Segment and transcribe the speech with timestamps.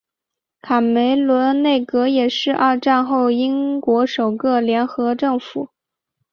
[0.63, 5.69] 卡梅伦内阁也是二战后英国首个联合政府。